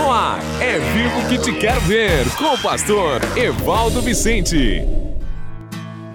No 0.00 0.10
ar, 0.10 0.40
é 0.62 0.78
vivo 0.78 1.28
que 1.28 1.36
te 1.36 1.52
quero 1.52 1.78
ver, 1.82 2.24
com 2.36 2.54
o 2.54 2.58
pastor 2.58 3.20
Evaldo 3.36 4.00
Vicente. 4.00 4.82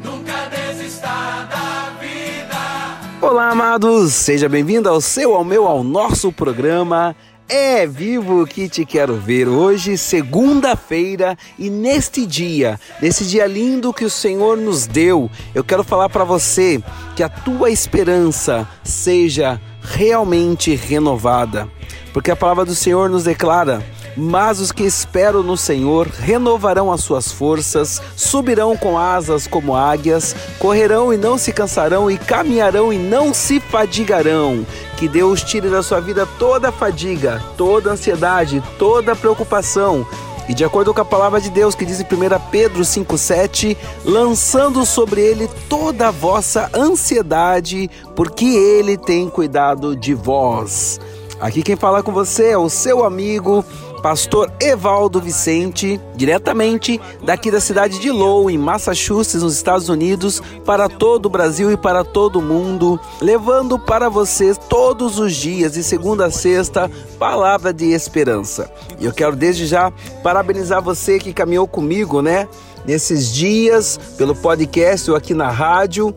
Nunca 0.04 0.50
desista 0.50 1.08
da 1.52 1.94
vida. 2.02 2.98
Olá, 3.22 3.52
amados, 3.52 4.12
seja 4.12 4.50
bem-vindo 4.50 4.90
ao 4.90 5.00
seu, 5.00 5.36
ao 5.36 5.44
meu, 5.44 5.68
ao 5.68 5.84
nosso 5.84 6.32
programa. 6.32 7.16
É 7.48 7.86
vivo 7.86 8.48
que 8.48 8.68
te 8.68 8.84
quero 8.86 9.18
ver 9.18 9.48
hoje, 9.48 10.00
segunda-feira, 10.00 11.38
e 11.60 11.70
neste 11.70 12.26
dia, 12.26 12.80
nesse 13.00 13.24
dia 13.24 13.46
lindo 13.46 13.94
que 13.94 14.04
o 14.04 14.10
Senhor 14.10 14.58
nos 14.58 14.88
deu, 14.88 15.30
eu 15.54 15.64
quero 15.64 15.84
falar 15.84 16.10
para 16.10 16.24
você 16.24 16.82
que 17.16 17.22
a 17.22 17.30
tua 17.30 17.70
esperança 17.70 18.68
seja 18.84 19.62
realmente 19.80 20.74
renovada, 20.74 21.70
porque 22.16 22.32
a 22.32 22.36
palavra 22.36 22.64
do 22.64 22.74
Senhor 22.74 23.10
nos 23.10 23.26
declara: 23.26 23.84
mas 24.16 24.62
os 24.62 24.72
que 24.72 24.84
esperam 24.84 25.44
no 25.44 25.58
Senhor 25.58 26.08
renovarão 26.08 26.90
as 26.90 27.02
suas 27.02 27.30
forças, 27.30 28.02
subirão 28.16 28.78
com 28.78 28.98
asas 28.98 29.46
como 29.46 29.76
águias, 29.76 30.34
correrão 30.58 31.14
e 31.14 31.18
não 31.18 31.38
se 31.38 31.52
cansarão, 31.52 32.10
e 32.10 32.18
caminharão 32.18 32.94
e 32.94 32.98
não 32.98 33.34
se 33.34 33.60
fadigarão. 33.60 34.66
Que 34.96 35.10
Deus 35.10 35.44
tire 35.44 35.70
da 35.70 35.84
sua 35.84 36.00
vida 36.00 36.26
toda 36.40 36.70
a 36.70 36.72
fadiga, 36.72 37.44
toda 37.58 37.90
a 37.90 37.94
ansiedade, 37.94 38.64
toda 38.80 39.12
a 39.12 39.16
preocupação. 39.16 40.08
E 40.48 40.54
de 40.54 40.64
acordo 40.64 40.94
com 40.94 41.02
a 41.02 41.06
palavra 41.06 41.42
de 41.42 41.50
Deus 41.50 41.76
que 41.76 41.86
diz 41.86 42.00
em 42.00 42.04
1 42.04 42.08
Pedro 42.50 42.82
5,7, 42.82 43.76
lançando 44.06 44.86
sobre 44.86 45.20
ele 45.20 45.50
toda 45.68 46.08
a 46.08 46.12
vossa 46.12 46.70
ansiedade, 46.74 47.90
porque 48.16 48.46
ele 48.46 48.96
tem 48.96 49.28
cuidado 49.30 49.98
de 49.98 50.14
vós. 50.14 50.98
Aqui 51.40 51.62
quem 51.62 51.76
fala 51.76 52.02
com 52.02 52.14
você 52.14 52.50
é 52.50 52.58
o 52.58 52.70
seu 52.70 53.04
amigo, 53.04 53.64
pastor 54.02 54.50
Evaldo 54.62 55.20
Vicente, 55.20 56.00
diretamente 56.16 57.00
daqui 57.24 57.52
da 57.52 57.60
cidade 57.60 58.00
de 58.00 58.10
Lowell, 58.10 58.50
em 58.50 58.58
Massachusetts, 58.58 59.44
nos 59.44 59.56
Estados 59.56 59.90
Unidos, 59.90 60.42
para 60.66 60.88
todo 60.88 61.26
o 61.26 61.30
Brasil 61.30 61.72
e 61.72 61.78
para 61.78 62.06
todo 62.06 62.40
o 62.40 62.42
mundo, 62.42 62.98
levando 63.20 63.78
para 63.78 64.08
vocês 64.10 64.58
todos 64.70 65.20
os 65.20 65.36
dias, 65.36 65.74
de 65.74 65.84
segunda 65.84 66.28
a 66.28 66.32
sexta, 66.32 66.90
palavra 67.20 67.74
de 67.74 67.92
esperança. 67.92 68.72
E 68.98 69.06
eu 69.06 69.12
quero 69.12 69.36
desde 69.36 69.66
já 69.66 69.92
parabenizar 70.24 70.82
você 70.82 71.20
que 71.20 71.34
caminhou 71.34 71.68
comigo, 71.68 72.22
né? 72.22 72.48
Nesses 72.86 73.34
dias, 73.34 74.00
pelo 74.18 74.36
podcast 74.36 75.10
ou 75.12 75.18
aqui 75.18 75.34
na 75.34 75.50
rádio 75.50 76.16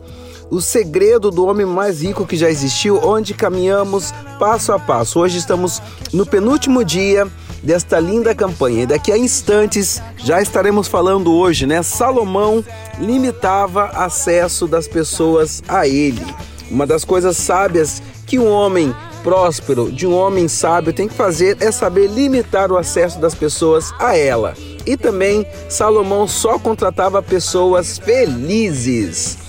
o 0.49 0.61
segredo 0.61 1.29
do 1.29 1.45
homem 1.45 1.65
mais 1.65 2.01
rico 2.01 2.25
que 2.25 2.35
já 2.35 2.49
existiu, 2.49 2.99
onde 3.03 3.33
caminhamos 3.33 4.13
passo 4.39 4.71
a 4.71 4.79
passo. 4.79 5.19
Hoje 5.19 5.37
estamos 5.37 5.81
no 6.11 6.25
penúltimo 6.25 6.83
dia 6.83 7.27
desta 7.61 7.99
linda 7.99 8.33
campanha 8.33 8.83
e 8.83 8.87
daqui 8.87 9.11
a 9.11 9.17
instantes 9.17 10.01
já 10.17 10.41
estaremos 10.41 10.87
falando 10.87 11.33
hoje, 11.33 11.65
né? 11.65 11.83
Salomão 11.83 12.63
limitava 12.97 13.85
acesso 13.85 14.67
das 14.67 14.87
pessoas 14.87 15.61
a 15.67 15.87
ele. 15.87 16.25
Uma 16.71 16.87
das 16.87 17.03
coisas 17.03 17.35
sábias 17.37 18.01
que 18.25 18.39
um 18.39 18.49
homem 18.49 18.95
próspero, 19.23 19.91
de 19.91 20.07
um 20.07 20.15
homem 20.15 20.47
sábio 20.47 20.93
tem 20.93 21.07
que 21.07 21.13
fazer 21.13 21.57
é 21.59 21.71
saber 21.71 22.07
limitar 22.07 22.71
o 22.71 22.77
acesso 22.77 23.19
das 23.19 23.35
pessoas 23.35 23.91
a 23.99 24.15
ela. 24.15 24.53
E 24.85 24.95
também 24.95 25.45
Salomão 25.67 26.27
só 26.27 26.57
contratava 26.57 27.21
pessoas 27.21 27.97
felizes. 27.99 29.48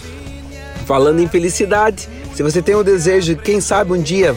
Falando 0.90 1.20
em 1.20 1.28
felicidade, 1.28 2.08
se 2.34 2.42
você 2.42 2.60
tem 2.60 2.74
o 2.74 2.82
desejo 2.82 3.36
de, 3.36 3.40
quem 3.40 3.60
sabe, 3.60 3.92
um 3.92 4.02
dia 4.02 4.34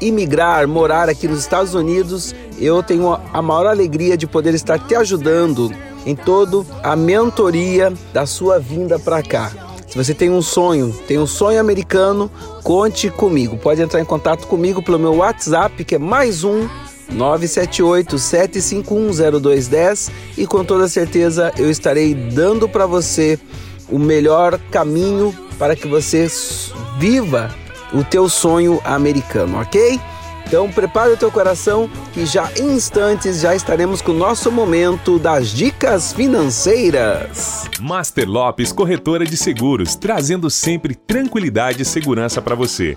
imigrar, 0.00 0.68
morar 0.68 1.08
aqui 1.08 1.26
nos 1.26 1.40
Estados 1.40 1.74
Unidos, 1.74 2.32
eu 2.56 2.80
tenho 2.84 3.18
a 3.32 3.42
maior 3.42 3.66
alegria 3.66 4.16
de 4.16 4.24
poder 4.24 4.54
estar 4.54 4.78
te 4.78 4.94
ajudando 4.94 5.74
em 6.06 6.14
toda 6.14 6.64
a 6.84 6.94
mentoria 6.94 7.92
da 8.12 8.26
sua 8.26 8.60
vinda 8.60 8.96
para 8.96 9.24
cá. 9.24 9.50
Se 9.88 9.96
você 9.96 10.14
tem 10.14 10.30
um 10.30 10.40
sonho, 10.40 10.94
tem 11.08 11.18
um 11.18 11.26
sonho 11.26 11.58
americano, 11.58 12.30
conte 12.62 13.10
comigo. 13.10 13.56
Pode 13.56 13.82
entrar 13.82 14.00
em 14.00 14.04
contato 14.04 14.46
comigo 14.46 14.80
pelo 14.80 15.00
meu 15.00 15.16
WhatsApp, 15.16 15.84
que 15.84 15.96
é 15.96 15.98
mais 15.98 16.44
um 16.44 16.68
978-7510210 17.12 20.12
e 20.36 20.46
com 20.46 20.64
toda 20.64 20.86
certeza 20.86 21.52
eu 21.58 21.68
estarei 21.68 22.14
dando 22.14 22.68
para 22.68 22.86
você 22.86 23.36
o 23.88 23.98
melhor 23.98 24.58
caminho 24.70 25.34
para 25.58 25.74
que 25.74 25.86
você 25.86 26.26
viva 26.98 27.54
o 27.92 28.04
teu 28.04 28.28
sonho 28.28 28.80
americano, 28.84 29.60
ok? 29.60 30.00
Então 30.46 30.70
prepare 30.70 31.12
o 31.12 31.16
teu 31.16 31.30
coração 31.30 31.90
que 32.14 32.24
já 32.24 32.50
em 32.56 32.72
instantes 32.72 33.40
já 33.40 33.54
estaremos 33.54 34.00
com 34.00 34.12
o 34.12 34.16
nosso 34.16 34.50
momento 34.50 35.18
das 35.18 35.48
dicas 35.48 36.12
financeiras. 36.14 37.68
Master 37.78 38.26
Lopes 38.26 38.72
Corretora 38.72 39.26
de 39.26 39.36
Seguros, 39.36 39.94
trazendo 39.94 40.48
sempre 40.48 40.94
tranquilidade 40.94 41.82
e 41.82 41.84
segurança 41.84 42.40
para 42.40 42.54
você. 42.54 42.96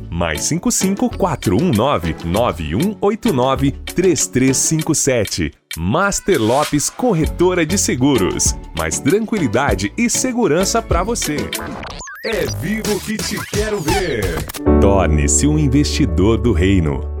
Mais 0.13 0.43
55 0.43 1.09
419 1.17 2.15
9189 2.25 3.71
3357. 3.71 5.53
Master 5.77 6.41
Lopes 6.41 6.89
Corretora 6.89 7.65
de 7.65 7.77
Seguros. 7.77 8.53
Mais 8.77 8.99
tranquilidade 8.99 9.93
e 9.97 10.09
segurança 10.09 10.81
para 10.81 11.01
você. 11.01 11.37
É 12.25 12.45
vivo 12.59 12.99
que 12.99 13.15
te 13.15 13.39
quero 13.51 13.79
ver. 13.79 14.23
Torne-se 14.81 15.47
um 15.47 15.57
investidor 15.57 16.37
do 16.37 16.51
reino. 16.51 17.20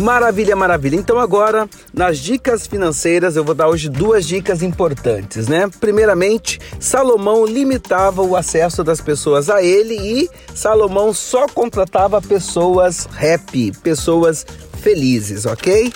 Maravilha, 0.00 0.56
maravilha. 0.56 0.96
Então 0.96 1.18
agora, 1.18 1.68
nas 1.92 2.18
dicas 2.18 2.66
financeiras, 2.66 3.36
eu 3.36 3.44
vou 3.44 3.54
dar 3.54 3.68
hoje 3.68 3.90
duas 3.90 4.26
dicas 4.26 4.62
importantes, 4.62 5.46
né? 5.46 5.68
Primeiramente, 5.78 6.58
Salomão 6.80 7.44
limitava 7.44 8.22
o 8.22 8.34
acesso 8.34 8.82
das 8.82 8.98
pessoas 8.98 9.50
a 9.50 9.62
ele 9.62 9.94
e 9.94 10.30
Salomão 10.54 11.12
só 11.12 11.46
contratava 11.46 12.22
pessoas 12.22 13.06
happy, 13.14 13.72
pessoas 13.82 14.46
felizes, 14.80 15.44
ok? 15.44 15.92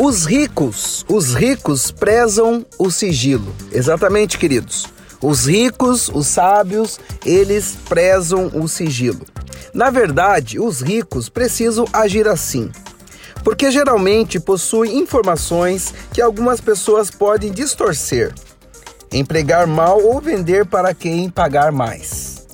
Os 0.00 0.24
ricos, 0.24 1.04
os 1.06 1.34
ricos 1.34 1.90
prezam 1.90 2.64
o 2.78 2.90
sigilo. 2.90 3.54
Exatamente, 3.70 4.38
queridos. 4.38 4.86
Os 5.20 5.46
ricos, 5.46 6.08
os 6.08 6.26
sábios, 6.26 6.98
eles 7.22 7.76
prezam 7.86 8.50
o 8.54 8.66
sigilo. 8.66 9.26
Na 9.74 9.90
verdade, 9.90 10.58
os 10.58 10.80
ricos 10.80 11.28
precisam 11.28 11.84
agir 11.92 12.26
assim 12.26 12.70
porque 13.46 13.70
geralmente 13.70 14.40
possui 14.40 14.96
informações 14.96 15.94
que 16.12 16.20
algumas 16.20 16.60
pessoas 16.60 17.12
podem 17.12 17.52
distorcer, 17.52 18.34
empregar 19.12 19.68
mal 19.68 20.02
ou 20.02 20.20
vender 20.20 20.66
para 20.66 20.92
quem 20.92 21.30
pagar 21.30 21.70
mais. 21.70 22.44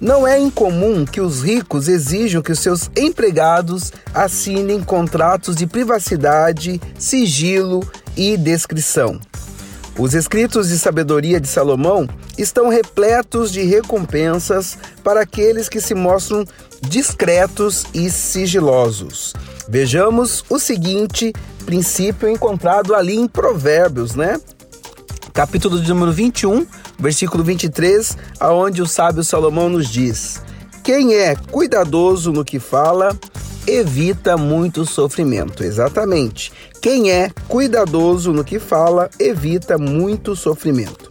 Não 0.00 0.26
é 0.26 0.38
incomum 0.38 1.04
que 1.04 1.20
os 1.20 1.42
ricos 1.42 1.86
exijam 1.86 2.40
que 2.40 2.50
os 2.50 2.60
seus 2.60 2.90
empregados 2.96 3.92
assinem 4.14 4.82
contratos 4.82 5.54
de 5.54 5.66
privacidade, 5.66 6.80
sigilo 6.98 7.86
e 8.16 8.38
descrição. 8.38 9.20
Os 9.98 10.14
escritos 10.14 10.70
de 10.70 10.78
sabedoria 10.78 11.38
de 11.38 11.46
Salomão 11.46 12.08
estão 12.38 12.70
repletos 12.70 13.52
de 13.52 13.60
recompensas 13.64 14.78
para 15.04 15.20
aqueles 15.20 15.68
que 15.68 15.80
se 15.80 15.94
mostram 15.94 16.42
discretos 16.88 17.84
e 17.92 18.10
sigilosos. 18.10 19.34
Vejamos 19.68 20.44
o 20.48 20.58
seguinte 20.60 21.32
princípio 21.64 22.28
encontrado 22.28 22.94
ali 22.94 23.16
em 23.16 23.26
Provérbios, 23.26 24.14
né? 24.14 24.40
Capítulo 25.32 25.80
de 25.80 25.88
número 25.88 26.12
21, 26.12 26.64
versículo 26.98 27.42
23, 27.42 28.16
aonde 28.38 28.80
o 28.80 28.86
sábio 28.86 29.24
Salomão 29.24 29.68
nos 29.68 29.88
diz: 29.88 30.40
Quem 30.84 31.14
é 31.14 31.34
cuidadoso 31.34 32.32
no 32.32 32.44
que 32.44 32.60
fala, 32.60 33.18
evita 33.66 34.36
muito 34.36 34.86
sofrimento. 34.86 35.64
Exatamente. 35.64 36.52
Quem 36.80 37.10
é 37.10 37.30
cuidadoso 37.48 38.32
no 38.32 38.44
que 38.44 38.60
fala, 38.60 39.10
evita 39.18 39.76
muito 39.76 40.36
sofrimento. 40.36 41.08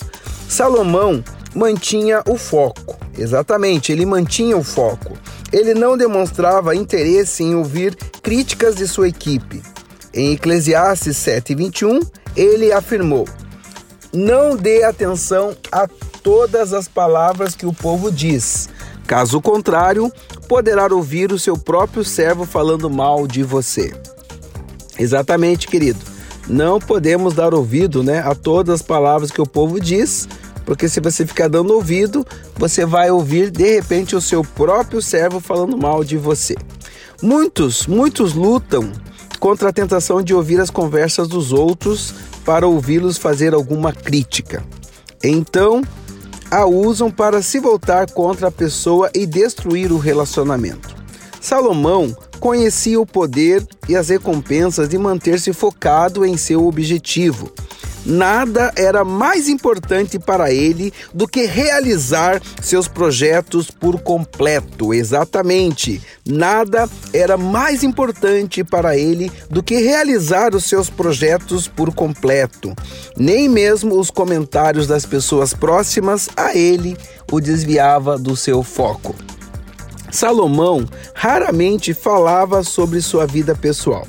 Salomão 0.47 1.21
mantinha 1.55 2.21
o 2.27 2.37
foco. 2.37 2.97
Exatamente, 3.17 3.91
ele 3.91 4.05
mantinha 4.05 4.57
o 4.57 4.63
foco. 4.63 5.17
Ele 5.51 5.73
não 5.73 5.97
demonstrava 5.97 6.75
interesse 6.75 7.43
em 7.43 7.55
ouvir 7.55 7.95
críticas 8.21 8.75
de 8.75 8.87
sua 8.87 9.07
equipe. 9.07 9.63
Em 10.13 10.33
Eclesiastes 10.33 11.15
7:21, 11.17 12.01
ele 12.35 12.71
afirmou: 12.71 13.25
Não 14.13 14.55
dê 14.55 14.83
atenção 14.83 15.55
a 15.71 15.87
todas 16.21 16.73
as 16.73 16.87
palavras 16.87 17.55
que 17.55 17.65
o 17.65 17.73
povo 17.73 18.11
diz. 18.11 18.69
Caso 19.07 19.39
contrário, 19.39 20.11
poderá 20.47 20.91
ouvir 20.93 21.31
o 21.31 21.39
seu 21.39 21.57
próprio 21.57 22.03
servo 22.03 22.45
falando 22.45 22.89
mal 22.89 23.27
de 23.27 23.43
você. 23.43 23.93
Exatamente, 24.97 25.67
querido. 25.67 25.99
Não 26.47 26.79
podemos 26.79 27.33
dar 27.33 27.53
ouvido 27.53 28.03
né, 28.03 28.19
a 28.19 28.35
todas 28.35 28.75
as 28.75 28.81
palavras 28.81 29.31
que 29.31 29.41
o 29.41 29.47
povo 29.47 29.79
diz, 29.79 30.27
porque 30.65 30.89
se 30.89 30.99
você 30.99 31.25
ficar 31.25 31.47
dando 31.47 31.73
ouvido, 31.73 32.25
você 32.55 32.85
vai 32.85 33.11
ouvir 33.11 33.51
de 33.51 33.75
repente 33.75 34.15
o 34.15 34.21
seu 34.21 34.43
próprio 34.43 35.01
servo 35.01 35.39
falando 35.39 35.77
mal 35.77 36.03
de 36.03 36.17
você. 36.17 36.55
Muitos, 37.21 37.85
muitos 37.87 38.33
lutam 38.33 38.91
contra 39.39 39.69
a 39.69 39.73
tentação 39.73 40.23
de 40.23 40.33
ouvir 40.33 40.59
as 40.59 40.69
conversas 40.69 41.27
dos 41.27 41.53
outros 41.53 42.13
para 42.43 42.67
ouvi-los 42.67 43.17
fazer 43.17 43.53
alguma 43.53 43.93
crítica. 43.93 44.63
Então, 45.23 45.81
a 46.49 46.65
usam 46.65 47.11
para 47.11 47.41
se 47.41 47.59
voltar 47.59 48.11
contra 48.11 48.47
a 48.47 48.51
pessoa 48.51 49.09
e 49.13 49.25
destruir 49.25 49.91
o 49.91 49.97
relacionamento. 49.97 50.95
Salomão 51.39 52.15
conhecia 52.39 52.99
o 52.99 53.05
poder 53.05 53.65
e 53.87 53.95
as 53.95 54.09
recompensas 54.09 54.89
de 54.89 54.97
manter-se 54.97 55.53
focado 55.53 56.25
em 56.25 56.37
seu 56.37 56.65
objetivo 56.67 57.51
nada 58.05 58.71
era 58.75 59.03
mais 59.03 59.49
importante 59.49 60.19
para 60.19 60.51
ele 60.53 60.93
do 61.13 61.27
que 61.27 61.45
realizar 61.45 62.41
seus 62.61 62.87
projetos 62.87 63.71
por 63.71 63.99
completo. 63.99 64.93
Exatamente. 64.93 66.01
Nada 66.25 66.89
era 67.13 67.37
mais 67.37 67.83
importante 67.83 68.63
para 68.63 68.97
ele 68.97 69.31
do 69.49 69.63
que 69.63 69.77
realizar 69.77 70.55
os 70.55 70.65
seus 70.65 70.89
projetos 70.89 71.67
por 71.67 71.93
completo. 71.93 72.73
Nem 73.17 73.49
mesmo 73.49 73.99
os 73.99 74.09
comentários 74.09 74.87
das 74.87 75.05
pessoas 75.05 75.53
próximas 75.53 76.29
a 76.35 76.55
ele 76.55 76.97
o 77.31 77.39
desviava 77.39 78.17
do 78.17 78.35
seu 78.35 78.63
foco. 78.63 79.15
Salomão 80.11 80.85
raramente 81.13 81.93
falava 81.93 82.63
sobre 82.63 83.01
sua 83.01 83.25
vida 83.25 83.53
pessoal. 83.53 84.07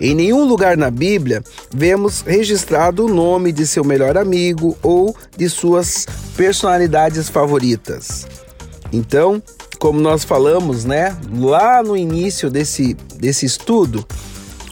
Em 0.00 0.14
nenhum 0.14 0.44
lugar 0.44 0.76
na 0.76 0.90
Bíblia 0.90 1.42
vemos 1.74 2.22
registrado 2.22 3.06
o 3.06 3.08
nome 3.08 3.52
de 3.52 3.66
seu 3.66 3.84
melhor 3.84 4.16
amigo 4.16 4.76
ou 4.82 5.14
de 5.36 5.48
suas 5.48 6.06
personalidades 6.36 7.28
favoritas. 7.28 8.26
Então, 8.92 9.42
como 9.78 10.00
nós 10.00 10.24
falamos, 10.24 10.84
né, 10.84 11.16
lá 11.32 11.82
no 11.82 11.96
início 11.96 12.50
desse, 12.50 12.94
desse 13.16 13.46
estudo 13.46 14.04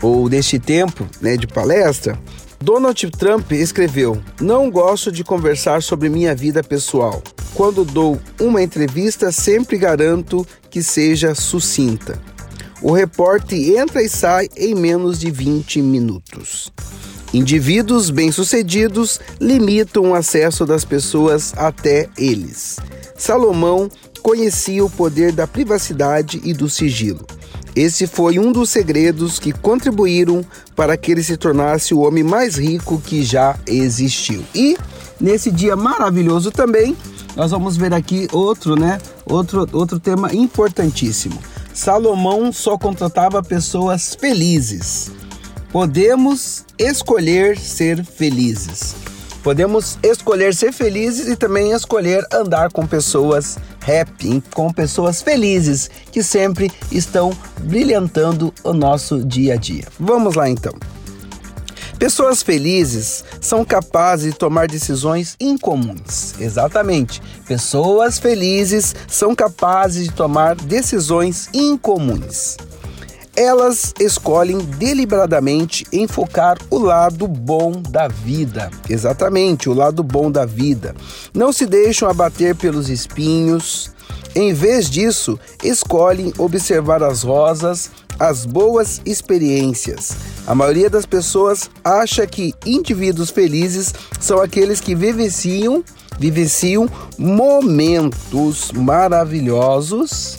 ou 0.00 0.28
deste 0.28 0.58
tempo, 0.58 1.06
né, 1.20 1.36
de 1.36 1.46
palestra, 1.46 2.18
Donald 2.62 3.10
Trump 3.10 3.50
escreveu: 3.52 4.22
Não 4.40 4.70
gosto 4.70 5.10
de 5.10 5.24
conversar 5.24 5.82
sobre 5.82 6.08
minha 6.08 6.34
vida 6.34 6.62
pessoal. 6.62 7.22
Quando 7.54 7.84
dou 7.84 8.18
uma 8.40 8.62
entrevista, 8.62 9.30
sempre 9.30 9.76
garanto 9.76 10.46
que 10.70 10.82
seja 10.82 11.34
sucinta. 11.34 12.18
O 12.82 12.90
repórter 12.90 13.78
entra 13.78 14.02
e 14.02 14.08
sai 14.08 14.48
em 14.56 14.74
menos 14.74 15.20
de 15.20 15.30
20 15.30 15.80
minutos. 15.80 16.72
Indivíduos 17.32 18.10
bem-sucedidos 18.10 19.20
limitam 19.40 20.10
o 20.10 20.14
acesso 20.14 20.66
das 20.66 20.84
pessoas 20.84 21.54
até 21.56 22.08
eles. 22.18 22.78
Salomão 23.16 23.88
conhecia 24.20 24.84
o 24.84 24.90
poder 24.90 25.30
da 25.30 25.46
privacidade 25.46 26.40
e 26.44 26.52
do 26.52 26.68
sigilo. 26.68 27.24
Esse 27.74 28.06
foi 28.08 28.38
um 28.38 28.50
dos 28.50 28.68
segredos 28.68 29.38
que 29.38 29.52
contribuíram 29.52 30.44
para 30.74 30.96
que 30.96 31.12
ele 31.12 31.22
se 31.22 31.36
tornasse 31.36 31.94
o 31.94 32.00
homem 32.00 32.24
mais 32.24 32.56
rico 32.56 33.00
que 33.00 33.22
já 33.22 33.56
existiu. 33.64 34.44
E 34.54 34.76
nesse 35.20 35.52
dia 35.52 35.76
maravilhoso 35.76 36.50
também, 36.50 36.96
nós 37.36 37.52
vamos 37.52 37.76
ver 37.76 37.94
aqui 37.94 38.26
outro, 38.32 38.74
né? 38.74 38.98
Outro, 39.24 39.66
outro 39.72 40.00
tema 40.00 40.34
importantíssimo. 40.34 41.38
Salomão 41.74 42.52
só 42.52 42.76
contratava 42.76 43.42
pessoas 43.42 44.14
felizes. 44.14 45.10
Podemos 45.70 46.64
escolher 46.78 47.58
ser 47.58 48.04
felizes. 48.04 48.94
Podemos 49.42 49.98
escolher 50.02 50.54
ser 50.54 50.72
felizes 50.72 51.26
e 51.26 51.34
também 51.34 51.72
escolher 51.72 52.24
andar 52.32 52.70
com 52.70 52.86
pessoas 52.86 53.58
happy, 53.80 54.42
com 54.54 54.72
pessoas 54.72 55.20
felizes 55.20 55.90
que 56.12 56.22
sempre 56.22 56.70
estão 56.92 57.32
brilhantando 57.62 58.54
o 58.62 58.72
nosso 58.72 59.24
dia 59.24 59.54
a 59.54 59.56
dia. 59.56 59.84
Vamos 59.98 60.36
lá 60.36 60.48
então. 60.48 60.74
Pessoas 62.02 62.42
felizes 62.42 63.22
são 63.40 63.64
capazes 63.64 64.32
de 64.32 64.36
tomar 64.36 64.66
decisões 64.66 65.36
incomuns. 65.38 66.34
Exatamente. 66.40 67.22
Pessoas 67.46 68.18
felizes 68.18 68.92
são 69.06 69.36
capazes 69.36 70.08
de 70.08 70.12
tomar 70.12 70.56
decisões 70.56 71.48
incomuns. 71.54 72.56
Elas 73.36 73.94
escolhem 74.00 74.58
deliberadamente 74.58 75.86
enfocar 75.92 76.58
o 76.70 76.78
lado 76.80 77.28
bom 77.28 77.70
da 77.70 78.08
vida. 78.08 78.68
Exatamente, 78.90 79.70
o 79.70 79.72
lado 79.72 80.02
bom 80.02 80.28
da 80.28 80.44
vida. 80.44 80.96
Não 81.32 81.52
se 81.52 81.66
deixam 81.66 82.08
abater 82.10 82.56
pelos 82.56 82.90
espinhos. 82.90 83.92
Em 84.34 84.52
vez 84.52 84.90
disso, 84.90 85.38
escolhem 85.62 86.32
observar 86.36 87.00
as 87.02 87.22
rosas, 87.22 87.90
as 88.22 88.46
boas 88.46 89.02
experiências. 89.04 90.12
A 90.46 90.54
maioria 90.54 90.88
das 90.88 91.04
pessoas 91.04 91.68
acha 91.82 92.24
que 92.24 92.54
indivíduos 92.64 93.30
felizes 93.30 93.92
são 94.20 94.40
aqueles 94.40 94.80
que 94.80 94.94
vivenciam, 94.94 95.82
vivenciam 96.20 96.88
momentos 97.18 98.70
maravilhosos, 98.70 100.38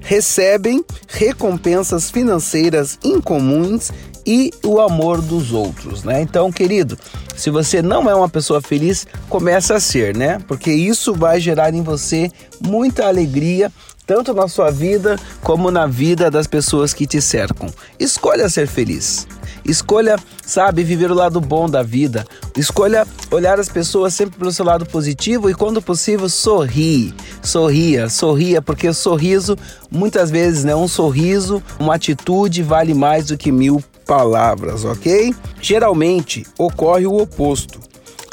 recebem 0.00 0.84
recompensas 1.08 2.10
financeiras 2.10 2.98
incomuns 3.02 3.90
e 4.26 4.50
o 4.62 4.78
amor 4.78 5.22
dos 5.22 5.50
outros, 5.50 6.04
né? 6.04 6.20
Então, 6.20 6.52
querido, 6.52 6.98
se 7.34 7.48
você 7.48 7.80
não 7.80 8.08
é 8.08 8.14
uma 8.14 8.28
pessoa 8.28 8.60
feliz, 8.60 9.06
começa 9.30 9.76
a 9.76 9.80
ser, 9.80 10.14
né? 10.14 10.42
Porque 10.46 10.70
isso 10.70 11.14
vai 11.14 11.40
gerar 11.40 11.72
em 11.72 11.82
você 11.82 12.30
muita 12.60 13.06
alegria 13.06 13.72
tanto 14.06 14.34
na 14.34 14.48
sua 14.48 14.70
vida 14.70 15.18
como 15.42 15.70
na 15.70 15.86
vida 15.86 16.30
das 16.30 16.46
pessoas 16.46 16.92
que 16.92 17.06
te 17.06 17.20
cercam. 17.20 17.68
Escolha 17.98 18.48
ser 18.48 18.66
feliz. 18.66 19.26
Escolha, 19.64 20.16
sabe, 20.44 20.84
viver 20.84 21.10
o 21.10 21.14
lado 21.14 21.40
bom 21.40 21.68
da 21.68 21.82
vida. 21.82 22.26
Escolha 22.56 23.06
olhar 23.30 23.58
as 23.58 23.68
pessoas 23.68 24.12
sempre 24.12 24.38
pelo 24.38 24.52
seu 24.52 24.64
lado 24.64 24.84
positivo 24.84 25.48
e, 25.48 25.54
quando 25.54 25.80
possível, 25.80 26.28
sorrir. 26.28 27.14
Sorria, 27.42 28.10
sorria, 28.10 28.60
porque 28.60 28.92
sorriso, 28.92 29.56
muitas 29.90 30.30
vezes, 30.30 30.64
né, 30.64 30.76
um 30.76 30.86
sorriso, 30.86 31.62
uma 31.78 31.94
atitude 31.94 32.62
vale 32.62 32.92
mais 32.92 33.26
do 33.26 33.38
que 33.38 33.50
mil 33.50 33.82
palavras, 34.04 34.84
ok? 34.84 35.34
Geralmente 35.62 36.46
ocorre 36.58 37.06
o 37.06 37.16
oposto. 37.16 37.80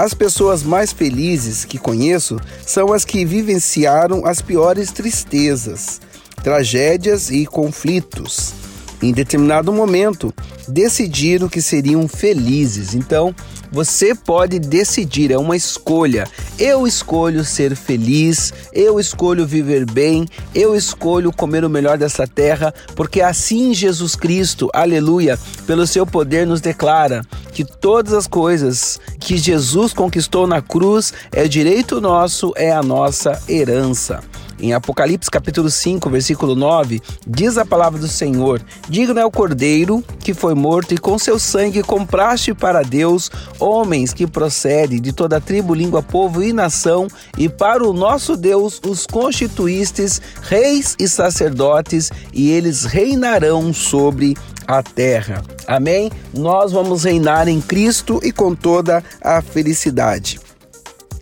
As 0.02 0.16
pessoas 0.16 0.64
mais 0.64 0.92
felizes 0.92 1.64
que 1.64 1.78
conheço 1.78 2.40
são 2.66 2.92
as 2.92 3.06
que 3.06 3.24
vivenciaram 3.24 4.26
as 4.26 4.42
piores 4.42 4.92
tristezas, 4.92 6.02
tragédias 6.44 7.30
e 7.30 7.46
conflitos. 7.46 8.61
Em 9.02 9.12
determinado 9.12 9.74
momento, 9.74 10.34
decidiram 10.68 11.50
que 11.50 11.62
seriam 11.62 12.08
felizes. 12.08 12.94
Então, 12.94 13.34
você 13.72 14.14
pode 14.14 14.60
decidir, 14.60 15.32
é 15.32 15.38
uma 15.38 15.56
escolha. 15.56 16.28
Eu 16.60 16.86
escolho 16.86 17.44
ser 17.46 17.76
feliz, 17.76 18.54
eu 18.74 19.00
escolho 19.00 19.48
viver 19.48 19.90
bem, 19.90 20.28
eu 20.54 20.76
escolho 20.76 21.32
comer 21.32 21.64
o 21.64 21.70
melhor 21.70 21.98
dessa 21.98 22.28
terra, 22.28 22.74
porque 22.96 23.22
assim 23.22 23.74
Jesus 23.74 24.16
Cristo, 24.16 24.70
aleluia, 24.74 25.40
pelo 25.66 25.88
seu 25.88 26.06
poder 26.06 26.46
nos 26.46 26.60
declara 26.60 27.24
que 27.54 27.64
todas 27.64 28.14
as 28.14 28.28
coisas 28.28 29.00
que 29.20 29.38
Jesus 29.38 29.94
conquistou 29.94 30.46
na 30.46 30.62
cruz 30.62 31.14
é 31.32 31.48
direito 31.48 32.02
nosso, 32.02 32.52
é 32.58 32.72
a 32.72 32.84
nossa 32.84 33.42
herança. 33.48 34.22
Em 34.62 34.74
Apocalipse 34.74 35.30
capítulo 35.30 35.72
5, 35.72 36.08
versículo 36.08 36.56
9, 36.56 37.02
diz 37.26 37.58
a 37.58 37.66
palavra 37.66 38.00
do 38.00 38.08
Senhor: 38.08 38.62
Digno 38.88 39.20
é 39.20 39.26
o 39.26 39.32
cordeiro 39.32 40.04
que 40.20 40.36
foi 40.36 40.54
morto, 40.54 40.94
e 40.94 41.00
com 41.00 41.18
seu 41.18 41.40
sangue 41.40 41.82
compraste 41.82 42.54
para 42.54 42.84
Deus 42.84 43.32
homens 43.60 44.14
que 44.14 44.28
procedem 44.28 45.02
de 45.02 45.12
toda 45.12 45.42
tribo, 45.42 45.74
língua, 45.74 46.04
povo 46.04 46.44
e 46.44 46.54
nação, 46.54 47.08
e 47.36 47.50
para 47.50 47.84
o 47.84 47.92
nosso 47.92 48.38
Deus 48.38 48.80
os 48.86 49.08
constituístes 49.08 50.22
reis 50.44 50.96
e 51.00 51.08
sacerdotes, 51.08 52.12
e 52.32 52.52
eles 52.52 52.86
reinarão 52.86 53.74
sobre 53.74 54.38
a 54.68 54.84
terra. 54.84 55.42
Amém? 55.66 56.12
Nós 56.32 56.72
vamos 56.72 57.04
reinar 57.04 57.48
em 57.48 57.60
Cristo 57.60 58.20
e 58.22 58.32
com 58.32 58.54
toda 58.54 59.04
a 59.20 59.42
felicidade. 59.42 60.40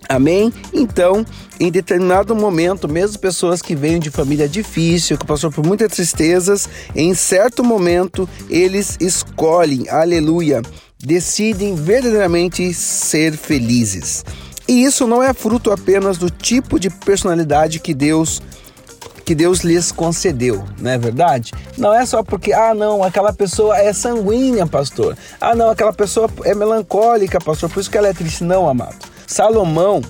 Amém? 0.09 0.51
Então, 0.73 1.23
em 1.59 1.69
determinado 1.69 2.35
momento, 2.35 2.89
mesmo 2.89 3.19
pessoas 3.19 3.61
que 3.61 3.75
vêm 3.75 3.99
de 3.99 4.09
família 4.09 4.49
difícil, 4.49 5.19
que 5.19 5.25
passou 5.25 5.51
por 5.51 5.63
muitas 5.63 5.91
tristezas, 5.91 6.67
em 6.95 7.13
certo 7.13 7.63
momento 7.63 8.27
eles 8.49 8.97
escolhem, 8.99 9.87
aleluia, 9.87 10.63
decidem 10.97 11.75
verdadeiramente 11.75 12.73
ser 12.73 13.37
felizes. 13.37 14.25
E 14.67 14.83
isso 14.83 15.05
não 15.05 15.21
é 15.21 15.31
fruto 15.31 15.71
apenas 15.71 16.17
do 16.17 16.31
tipo 16.31 16.79
de 16.79 16.89
personalidade 16.89 17.79
que 17.79 17.93
Deus 17.93 18.41
que 19.23 19.35
Deus 19.35 19.59
lhes 19.59 19.91
concedeu, 19.91 20.65
não 20.79 20.89
é 20.89 20.97
verdade? 20.97 21.53
Não 21.77 21.93
é 21.93 22.03
só 22.03 22.23
porque, 22.23 22.51
ah, 22.51 22.73
não, 22.73 23.03
aquela 23.03 23.31
pessoa 23.31 23.77
é 23.77 23.93
sanguínea, 23.93 24.65
pastor. 24.65 25.15
Ah, 25.39 25.53
não, 25.53 25.69
aquela 25.69 25.93
pessoa 25.93 26.27
é 26.43 26.55
melancólica, 26.55 27.37
pastor, 27.39 27.69
por 27.69 27.79
isso 27.79 27.91
que 27.91 27.97
ela 27.99 28.07
é 28.07 28.13
triste. 28.13 28.43
Não, 28.43 28.67
amado. 28.67 29.08
Salomão 29.29 30.01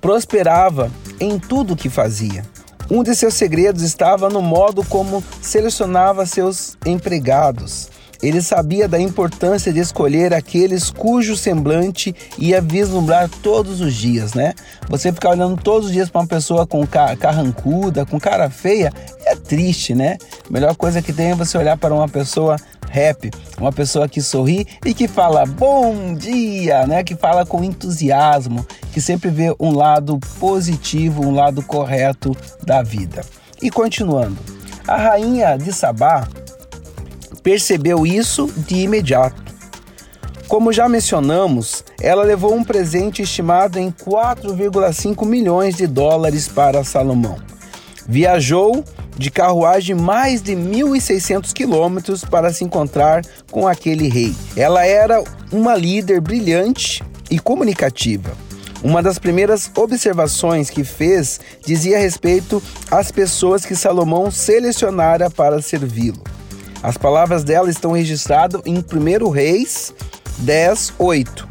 prosperava 0.00 0.90
em 1.20 1.38
tudo 1.38 1.74
o 1.74 1.76
que 1.76 1.90
fazia. 1.90 2.42
Um 2.90 3.02
de 3.02 3.14
seus 3.14 3.34
segredos 3.34 3.82
estava 3.82 4.30
no 4.30 4.40
modo 4.40 4.82
como 4.82 5.22
selecionava 5.42 6.24
seus 6.24 6.74
empregados. 6.86 7.90
Ele 8.22 8.40
sabia 8.40 8.88
da 8.88 8.98
importância 8.98 9.70
de 9.70 9.80
escolher 9.80 10.32
aqueles 10.32 10.90
cujo 10.90 11.36
semblante 11.36 12.16
ia 12.38 12.62
vislumbrar 12.62 13.28
todos 13.42 13.82
os 13.82 13.92
dias, 13.92 14.32
né? 14.32 14.54
Você 14.88 15.12
ficar 15.12 15.32
olhando 15.32 15.62
todos 15.62 15.88
os 15.88 15.92
dias 15.92 16.08
para 16.08 16.22
uma 16.22 16.26
pessoa 16.26 16.66
com 16.66 16.82
carrancuda, 16.86 18.06
com 18.06 18.18
cara 18.18 18.48
feia, 18.48 18.90
é 19.26 19.36
triste, 19.36 19.94
né? 19.94 20.16
A 20.48 20.52
melhor 20.52 20.74
coisa 20.76 21.02
que 21.02 21.12
tem 21.12 21.32
é 21.32 21.34
você 21.34 21.58
olhar 21.58 21.76
para 21.76 21.92
uma 21.92 22.08
pessoa 22.08 22.56
happy, 22.90 23.30
uma 23.58 23.72
pessoa 23.72 24.08
que 24.08 24.20
sorri 24.22 24.66
e 24.84 24.94
que 24.94 25.06
fala 25.08 25.44
bom 25.44 26.14
dia, 26.14 26.86
né? 26.86 27.02
Que 27.04 27.14
fala 27.14 27.44
com 27.44 27.62
entusiasmo, 27.62 28.66
que 28.92 29.00
sempre 29.00 29.30
vê 29.30 29.54
um 29.60 29.72
lado 29.72 30.18
positivo, 30.38 31.22
um 31.24 31.34
lado 31.34 31.62
correto 31.62 32.36
da 32.64 32.82
vida. 32.82 33.24
E 33.60 33.70
continuando, 33.70 34.36
a 34.86 34.96
rainha 34.96 35.56
de 35.56 35.72
Sabá 35.72 36.28
percebeu 37.42 38.06
isso 38.06 38.52
de 38.56 38.76
imediato. 38.76 39.46
Como 40.48 40.72
já 40.72 40.88
mencionamos, 40.88 41.84
ela 42.00 42.22
levou 42.22 42.54
um 42.54 42.62
presente 42.62 43.22
estimado 43.22 43.78
em 43.78 43.90
4,5 43.90 45.26
milhões 45.26 45.76
de 45.76 45.88
dólares 45.88 46.46
para 46.46 46.84
Salomão. 46.84 47.36
Viajou 48.06 48.84
de 49.16 49.30
carruagem 49.30 49.96
mais 49.96 50.42
de 50.42 50.52
1.600 50.52 51.52
quilômetros 51.52 52.24
para 52.24 52.52
se 52.52 52.64
encontrar 52.64 53.22
com 53.50 53.66
aquele 53.66 54.08
rei. 54.08 54.34
Ela 54.56 54.84
era 54.84 55.22
uma 55.50 55.74
líder 55.74 56.20
brilhante 56.20 57.02
e 57.30 57.38
comunicativa. 57.38 58.36
Uma 58.82 59.02
das 59.02 59.18
primeiras 59.18 59.70
observações 59.74 60.70
que 60.70 60.84
fez 60.84 61.40
dizia 61.64 61.98
respeito 61.98 62.62
às 62.90 63.10
pessoas 63.10 63.64
que 63.64 63.74
Salomão 63.74 64.30
selecionara 64.30 65.30
para 65.30 65.62
servi-lo. 65.62 66.22
As 66.82 66.96
palavras 66.96 67.42
dela 67.42 67.70
estão 67.70 67.92
registradas 67.92 68.60
em 68.64 68.76
1 68.76 69.30
Reis 69.30 69.94
10, 70.38 70.92
8. 70.98 71.48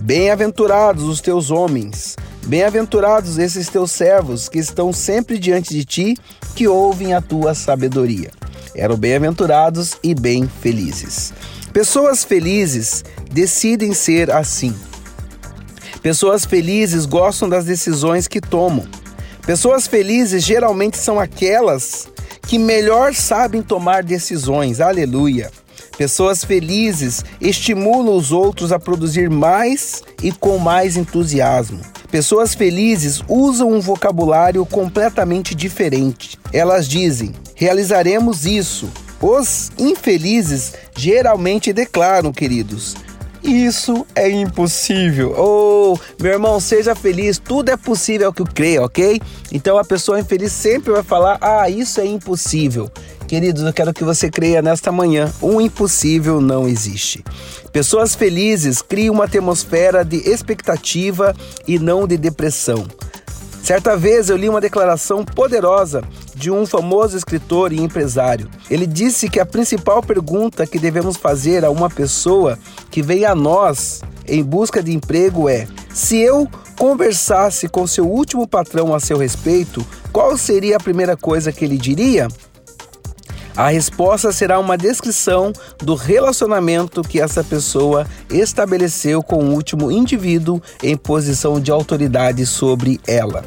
Bem-aventurados 0.00 1.04
os 1.04 1.20
teus 1.20 1.50
homens, 1.50 2.14
bem-aventurados 2.48 3.36
esses 3.36 3.68
teus 3.68 3.90
servos 3.90 4.48
que 4.48 4.58
estão 4.58 4.90
sempre 4.90 5.38
diante 5.38 5.74
de 5.74 5.84
ti, 5.84 6.16
que 6.56 6.66
ouvem 6.66 7.12
a 7.12 7.20
tua 7.20 7.54
sabedoria. 7.54 8.30
Eram 8.74 8.96
bem-aventurados 8.96 9.98
e 10.02 10.14
bem 10.14 10.48
felizes. 10.60 11.32
Pessoas 11.74 12.24
felizes 12.24 13.04
decidem 13.30 13.92
ser 13.92 14.30
assim. 14.30 14.74
Pessoas 16.02 16.46
felizes 16.46 17.04
gostam 17.04 17.50
das 17.50 17.66
decisões 17.66 18.26
que 18.26 18.40
tomam. 18.40 18.86
Pessoas 19.46 19.86
felizes 19.86 20.42
geralmente 20.42 20.96
são 20.96 21.20
aquelas 21.20 22.08
que 22.46 22.58
melhor 22.58 23.14
sabem 23.14 23.60
tomar 23.60 24.02
decisões. 24.02 24.80
Aleluia. 24.80 25.50
Pessoas 25.98 26.44
felizes 26.44 27.24
estimulam 27.40 28.16
os 28.16 28.32
outros 28.32 28.72
a 28.72 28.78
produzir 28.78 29.28
mais 29.28 30.02
e 30.22 30.32
com 30.32 30.56
mais 30.56 30.96
entusiasmo. 30.96 31.80
Pessoas 32.10 32.54
felizes 32.54 33.22
usam 33.28 33.70
um 33.70 33.80
vocabulário 33.80 34.64
completamente 34.64 35.54
diferente. 35.54 36.38
Elas 36.52 36.88
dizem: 36.88 37.34
realizaremos 37.54 38.46
isso. 38.46 38.88
Os 39.20 39.70
infelizes 39.76 40.74
geralmente 40.96 41.72
declaram, 41.72 42.32
queridos, 42.32 42.94
isso 43.42 44.06
é 44.14 44.28
impossível. 44.30 45.34
Oh, 45.36 45.98
meu 46.20 46.32
irmão, 46.32 46.60
seja 46.60 46.94
feliz. 46.94 47.38
Tudo 47.38 47.70
é 47.70 47.76
possível 47.76 48.32
que 48.32 48.42
eu 48.42 48.46
creio, 48.46 48.84
ok? 48.84 49.20
Então 49.52 49.78
a 49.78 49.84
pessoa 49.84 50.20
infeliz 50.20 50.52
sempre 50.52 50.92
vai 50.92 51.02
falar: 51.02 51.38
Ah, 51.40 51.68
isso 51.68 52.00
é 52.00 52.06
impossível. 52.06 52.90
Queridos, 53.26 53.62
eu 53.62 53.72
quero 53.72 53.92
que 53.92 54.04
você 54.04 54.30
creia 54.30 54.62
nesta 54.62 54.90
manhã: 54.90 55.32
o 55.40 55.60
impossível 55.60 56.40
não 56.40 56.66
existe. 56.66 57.22
Pessoas 57.78 58.16
felizes 58.16 58.82
criam 58.82 59.14
uma 59.14 59.26
atmosfera 59.26 60.04
de 60.04 60.16
expectativa 60.28 61.32
e 61.64 61.78
não 61.78 62.08
de 62.08 62.16
depressão. 62.16 62.84
Certa 63.62 63.96
vez 63.96 64.28
eu 64.28 64.36
li 64.36 64.48
uma 64.48 64.60
declaração 64.60 65.24
poderosa 65.24 66.02
de 66.34 66.50
um 66.50 66.66
famoso 66.66 67.16
escritor 67.16 67.72
e 67.72 67.80
empresário. 67.80 68.50
Ele 68.68 68.84
disse 68.84 69.28
que 69.28 69.38
a 69.38 69.46
principal 69.46 70.02
pergunta 70.02 70.66
que 70.66 70.76
devemos 70.76 71.16
fazer 71.16 71.64
a 71.64 71.70
uma 71.70 71.88
pessoa 71.88 72.58
que 72.90 73.00
vem 73.00 73.24
a 73.24 73.32
nós 73.32 74.02
em 74.26 74.42
busca 74.42 74.82
de 74.82 74.92
emprego 74.92 75.48
é: 75.48 75.68
se 75.94 76.18
eu 76.18 76.48
conversasse 76.76 77.68
com 77.68 77.86
seu 77.86 78.08
último 78.08 78.48
patrão 78.48 78.92
a 78.92 78.98
seu 78.98 79.18
respeito, 79.18 79.86
qual 80.12 80.36
seria 80.36 80.78
a 80.78 80.80
primeira 80.80 81.16
coisa 81.16 81.52
que 81.52 81.64
ele 81.64 81.78
diria? 81.78 82.26
A 83.58 83.70
resposta 83.70 84.30
será 84.30 84.60
uma 84.60 84.78
descrição 84.78 85.52
do 85.78 85.96
relacionamento 85.96 87.02
que 87.02 87.20
essa 87.20 87.42
pessoa 87.42 88.06
estabeleceu 88.30 89.20
com 89.20 89.42
o 89.42 89.52
último 89.52 89.90
indivíduo 89.90 90.62
em 90.80 90.96
posição 90.96 91.60
de 91.60 91.72
autoridade 91.72 92.46
sobre 92.46 93.00
ela. 93.04 93.44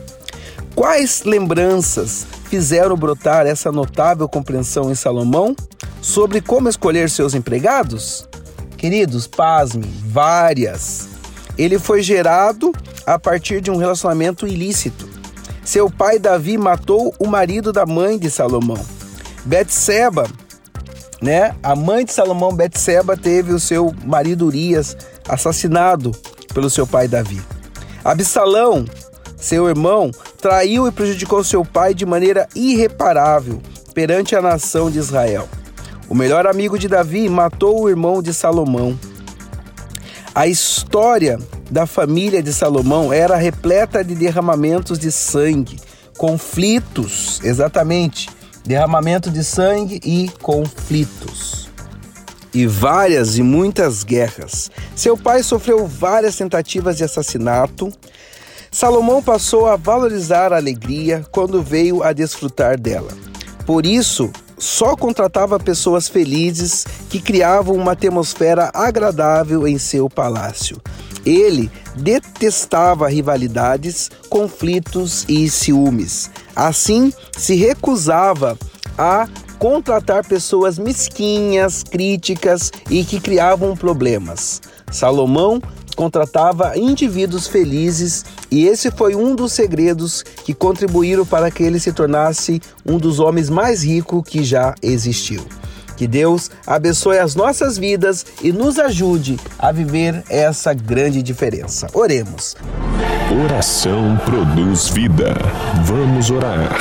Quais 0.75 1.23
lembranças 1.23 2.27
fizeram 2.49 2.97
brotar 2.97 3.47
essa 3.47 3.71
notável 3.71 4.27
compreensão 4.27 4.91
em 4.91 4.95
Salomão 4.95 5.55
sobre 6.01 6.41
como 6.41 6.67
escolher 6.67 7.09
seus 7.09 7.33
empregados? 7.33 8.27
Queridos, 8.75 9.27
pasme, 9.27 9.89
várias. 10.07 11.07
Ele 11.57 11.79
foi 11.79 12.01
gerado 12.01 12.73
a 13.07 13.17
partir 13.17 13.61
de 13.61 13.71
um 13.71 13.77
relacionamento 13.77 14.45
ilícito. 14.45 15.07
Seu 15.63 15.89
pai 15.89 16.19
Davi 16.19 16.57
matou 16.57 17.15
o 17.17 17.27
marido 17.27 17.71
da 17.71 17.85
mãe 17.85 18.19
de 18.19 18.29
Salomão. 18.29 19.00
Betseba, 19.45 20.27
né? 21.21 21.55
A 21.61 21.75
mãe 21.75 22.05
de 22.05 22.13
Salomão, 22.13 22.53
Betseba, 22.53 23.15
teve 23.15 23.53
o 23.53 23.59
seu 23.59 23.93
marido 24.03 24.45
Urias 24.45 24.95
assassinado 25.27 26.11
pelo 26.53 26.69
seu 26.69 26.85
pai 26.85 27.07
Davi. 27.07 27.41
Absalão, 28.03 28.85
seu 29.37 29.67
irmão, 29.67 30.11
traiu 30.39 30.87
e 30.87 30.91
prejudicou 30.91 31.43
seu 31.43 31.63
pai 31.63 31.93
de 31.93 32.05
maneira 32.05 32.47
irreparável 32.55 33.61
perante 33.93 34.35
a 34.35 34.41
nação 34.41 34.89
de 34.89 34.99
Israel. 34.99 35.47
O 36.09 36.15
melhor 36.15 36.45
amigo 36.45 36.77
de 36.77 36.87
Davi 36.87 37.29
matou 37.29 37.83
o 37.83 37.89
irmão 37.89 38.21
de 38.21 38.33
Salomão. 38.33 38.99
A 40.33 40.47
história 40.47 41.39
da 41.69 41.85
família 41.85 42.41
de 42.41 42.53
Salomão 42.53 43.13
era 43.13 43.35
repleta 43.35 44.03
de 44.03 44.15
derramamentos 44.15 44.99
de 44.99 45.11
sangue, 45.11 45.79
conflitos, 46.17 47.39
exatamente, 47.43 48.29
derramamento 48.65 49.29
de 49.29 49.43
sangue 49.43 49.99
e 50.03 50.29
conflitos. 50.41 51.69
E 52.53 52.67
várias 52.67 53.37
e 53.37 53.43
muitas 53.43 54.03
guerras. 54.03 54.69
Seu 54.95 55.17
pai 55.17 55.41
sofreu 55.41 55.87
várias 55.87 56.35
tentativas 56.35 56.97
de 56.97 57.03
assassinato. 57.03 57.91
Salomão 58.69 59.23
passou 59.23 59.67
a 59.67 59.75
valorizar 59.75 60.51
a 60.51 60.57
alegria 60.57 61.25
quando 61.31 61.61
veio 61.61 62.03
a 62.03 62.11
desfrutar 62.11 62.79
dela. 62.79 63.11
Por 63.65 63.85
isso, 63.85 64.31
só 64.57 64.95
contratava 64.95 65.59
pessoas 65.59 66.07
felizes 66.07 66.85
que 67.09 67.19
criavam 67.19 67.75
uma 67.75 67.93
atmosfera 67.93 68.69
agradável 68.73 69.67
em 69.67 69.77
seu 69.77 70.09
palácio. 70.09 70.79
Ele 71.25 71.71
detestava 71.95 73.09
rivalidades, 73.09 74.09
conflitos 74.29 75.25
e 75.27 75.49
ciúmes. 75.49 76.29
Assim, 76.55 77.13
se 77.37 77.55
recusava 77.55 78.57
a 78.97 79.27
contratar 79.57 80.25
pessoas 80.25 80.79
mesquinhas, 80.79 81.83
críticas 81.83 82.71
e 82.89 83.03
que 83.03 83.19
criavam 83.19 83.75
problemas. 83.75 84.61
Salomão 84.91 85.61
contratava 85.95 86.77
indivíduos 86.77 87.47
felizes 87.47 88.25
e 88.49 88.65
esse 88.65 88.89
foi 88.89 89.15
um 89.15 89.35
dos 89.35 89.53
segredos 89.53 90.23
que 90.23 90.53
contribuíram 90.53 91.25
para 91.25 91.51
que 91.51 91.61
ele 91.61 91.79
se 91.79 91.93
tornasse 91.93 92.59
um 92.85 92.97
dos 92.97 93.19
homens 93.19 93.49
mais 93.49 93.83
ricos 93.83 94.23
que 94.25 94.43
já 94.43 94.73
existiu. 94.81 95.45
Que 96.01 96.07
Deus 96.07 96.49
abençoe 96.65 97.19
as 97.19 97.35
nossas 97.35 97.77
vidas 97.77 98.25
e 98.41 98.51
nos 98.51 98.79
ajude 98.79 99.39
a 99.59 99.71
viver 99.71 100.23
essa 100.31 100.73
grande 100.73 101.21
diferença. 101.21 101.85
Oremos. 101.93 102.55
Oração 103.45 104.19
produz 104.25 104.87
vida. 104.87 105.35
Vamos 105.85 106.31
orar. 106.31 106.75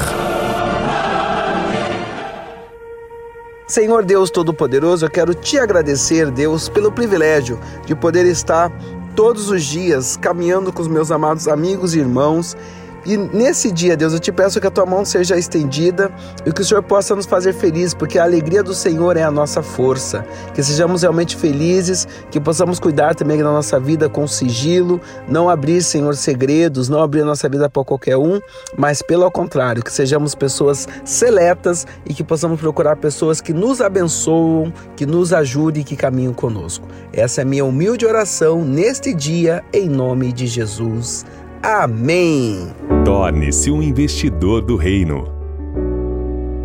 Senhor 3.69 4.07
Deus 4.07 4.31
Todo-Poderoso, 4.31 5.05
eu 5.05 5.11
quero 5.11 5.35
te 5.35 5.59
agradecer, 5.59 6.31
Deus, 6.31 6.71
pelo 6.71 6.91
privilégio 6.91 7.61
de 7.85 7.95
poder 7.95 8.25
estar 8.25 8.73
todos 9.15 9.51
os 9.51 9.63
dias 9.65 10.17
caminhando 10.17 10.73
com 10.73 10.81
os 10.81 10.89
meus 10.89 11.11
amados 11.11 11.47
amigos 11.47 11.95
e 11.95 11.99
irmãos 11.99 12.57
e 13.05 13.17
nesse 13.17 13.71
dia, 13.73 13.97
Deus, 13.97 14.13
eu 14.13 14.21
te 14.21 14.31
peço 14.31 14.61
que 14.61 14.67
a 14.67 14.71
tua 14.71 14.85
mão 14.85 15.05
seja 15.05 15.37
estendida 15.37 16.13
e 16.45 16.53
que 16.53 16.61
o 16.61 16.65
Senhor 16.65 16.83
possa 16.83 17.15
nos 17.17 17.27
fazer 17.27 17.55
felizes, 17.55 17.95
porque 17.95 18.19
a 18.19 18.25
alegria 18.25 18.63
do 18.63 18.75
Senhor 18.75 19.17
é 19.17 19.23
a 19.23 19.31
nossa 19.31 19.63
força. 19.63 20.25
Que 20.55 20.63
sejamos 20.63 21.03
realmente 21.03 21.37
felizes, 21.37 22.07
que 22.31 22.39
possamos 22.39 22.79
cuidar 22.79 23.15
também 23.15 23.39
da 23.39 23.45
nossa 23.45 23.81
vida 23.81 24.09
com 24.09 24.27
sigilo, 24.27 25.01
não 25.27 25.49
abrir, 25.49 25.83
Senhor, 25.83 26.15
segredos, 26.15 26.89
não 26.89 27.03
abrir 27.03 27.23
a 27.23 27.25
nossa 27.25 27.49
vida 27.49 27.71
para 27.71 27.85
qualquer 27.85 28.17
um, 28.17 28.41
mas 28.77 29.01
pelo 29.03 29.31
contrário, 29.31 29.83
que 29.83 29.93
sejamos 29.93 30.35
pessoas 30.35 30.87
seletas 31.05 31.87
e 32.05 32.13
que 32.13 32.23
possamos 32.23 32.61
procurar 32.61 32.97
pessoas 32.97 33.41
que 33.41 33.53
nos 33.53 33.81
abençoam, 33.81 34.73
que 34.97 35.07
nos 35.07 35.33
ajudem 35.33 35.83
e 35.83 35.85
que 35.85 35.97
caminham 35.97 36.35
conosco. 36.35 36.87
Essa 37.13 37.41
é 37.41 37.43
a 37.43 37.47
minha 37.47 37.65
humilde 37.65 38.05
oração 38.05 38.65
neste 38.65 39.15
dia, 39.15 39.65
em 39.73 39.89
nome 39.89 40.33
de 40.33 40.47
Jesus. 40.47 41.25
Amém. 41.63 42.69
Torne-se 43.05 43.71
um 43.71 43.83
investidor 43.83 44.63
do 44.63 44.77
reino. 44.77 45.29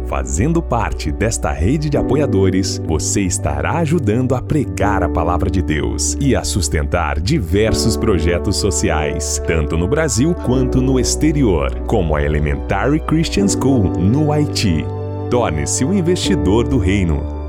Fazendo 0.08 0.62
parte 0.62 1.12
desta 1.12 1.52
rede 1.52 1.90
de 1.90 1.98
apoiadores, 1.98 2.82
você 2.86 3.22
estará 3.22 3.80
ajudando 3.80 4.36
a 4.36 4.42
pregar 4.42 5.04
a 5.04 5.10
palavra 5.10 5.50
de 5.50 5.62
Deus 5.62 6.16
e 6.22 6.34
a 6.34 6.46
sustentar 6.46 7.20
diversos 7.20 7.98
projetos 7.98 8.56
sociais, 8.56 9.42
tanto 9.46 9.75
no 9.75 9.88
Brasil 9.88 10.34
quanto 10.34 10.82
no 10.82 10.98
exterior, 10.98 11.78
como 11.88 12.16
a 12.16 12.24
Elementary 12.24 13.02
Christian 13.02 13.50
School 13.50 13.92
no 14.00 14.32
Haiti. 14.32 14.86
Torne-se 15.30 15.84
um 15.84 15.94
investidor 15.94 16.66
do 16.66 16.78
reino 16.78 17.35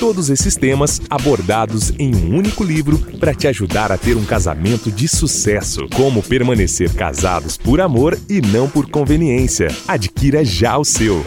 todos 0.00 0.30
esses 0.30 0.56
temas 0.56 0.98
abordados 1.10 1.92
em 1.98 2.16
um 2.16 2.34
único 2.34 2.64
livro 2.64 2.98
para 3.18 3.34
te 3.34 3.46
ajudar 3.46 3.92
a 3.92 3.98
ter 3.98 4.16
um 4.16 4.24
casamento 4.24 4.90
de 4.90 5.06
sucesso. 5.06 5.86
Como 5.94 6.22
permanecer 6.22 6.94
casados 6.94 7.58
por 7.58 7.82
amor 7.82 8.18
e 8.26 8.40
não 8.40 8.66
por 8.66 8.90
conveniência. 8.90 9.68
Adquira 9.86 10.42
já 10.42 10.78
o 10.78 10.86
seu. 10.86 11.22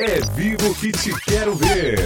É 0.00 0.20
vivo 0.34 0.74
que 0.74 0.90
te 0.90 1.14
quero 1.24 1.54
ver. 1.54 1.96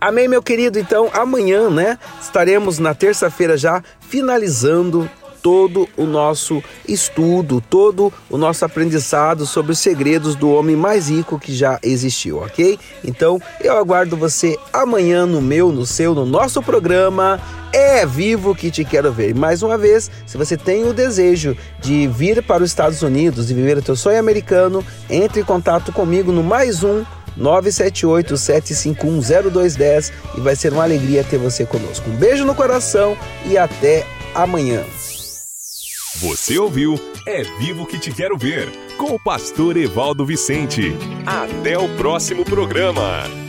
Amém, 0.00 0.28
meu 0.28 0.40
querido. 0.40 0.78
Então, 0.78 1.10
amanhã, 1.12 1.68
né, 1.68 1.98
estaremos 2.20 2.78
na 2.78 2.94
terça-feira 2.94 3.56
já 3.56 3.82
finalizando 3.98 5.10
todo 5.42 5.88
o 5.96 6.04
nosso 6.04 6.62
estudo, 6.86 7.60
todo 7.60 8.12
o 8.30 8.36
nosso 8.36 8.64
aprendizado 8.64 9.46
sobre 9.46 9.72
os 9.72 9.78
segredos 9.78 10.34
do 10.34 10.50
homem 10.50 10.76
mais 10.76 11.08
rico 11.08 11.38
que 11.38 11.54
já 11.54 11.78
existiu, 11.82 12.38
ok? 12.38 12.78
Então 13.04 13.40
eu 13.60 13.76
aguardo 13.76 14.16
você 14.16 14.56
amanhã 14.72 15.26
no 15.26 15.40
meu, 15.40 15.72
no 15.72 15.86
seu, 15.86 16.14
no 16.14 16.26
nosso 16.26 16.62
programa. 16.62 17.40
É 17.70 18.06
vivo 18.06 18.54
que 18.54 18.70
te 18.70 18.82
quero 18.82 19.12
ver. 19.12 19.34
Mais 19.34 19.62
uma 19.62 19.76
vez, 19.76 20.10
se 20.26 20.38
você 20.38 20.56
tem 20.56 20.88
o 20.88 20.94
desejo 20.94 21.54
de 21.80 22.06
vir 22.06 22.42
para 22.42 22.62
os 22.62 22.70
Estados 22.70 23.02
Unidos 23.02 23.50
e 23.50 23.54
viver 23.54 23.76
o 23.76 23.82
teu 23.82 23.94
sonho 23.94 24.18
americano, 24.18 24.82
entre 25.10 25.42
em 25.42 25.44
contato 25.44 25.92
comigo 25.92 26.32
no 26.32 26.42
mais 26.42 26.82
um 26.82 27.04
978-751-0210 27.38 30.12
e 30.36 30.40
vai 30.40 30.56
ser 30.56 30.72
uma 30.72 30.82
alegria 30.82 31.22
ter 31.24 31.38
você 31.38 31.64
conosco. 31.64 32.10
Um 32.10 32.16
beijo 32.16 32.44
no 32.44 32.54
coração 32.54 33.16
e 33.46 33.56
até 33.56 34.04
amanhã. 34.34 34.82
Você 36.20 36.58
ouviu 36.58 36.96
É 37.24 37.44
Vivo 37.60 37.86
que 37.86 37.96
Te 37.96 38.10
Quero 38.10 38.36
Ver, 38.36 38.68
com 38.96 39.14
o 39.14 39.20
pastor 39.20 39.76
Evaldo 39.76 40.26
Vicente. 40.26 40.92
Até 41.24 41.78
o 41.78 41.96
próximo 41.96 42.44
programa. 42.44 43.47